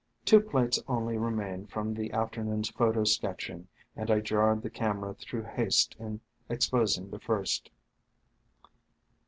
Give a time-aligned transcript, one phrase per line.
[0.25, 5.43] Two plates only remained from the afternoon's photo sketching, and I jarred the camera through
[5.43, 7.69] haste in exposing the first.